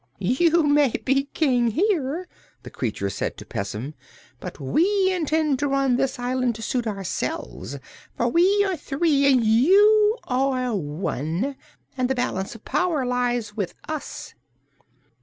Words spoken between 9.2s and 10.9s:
and you are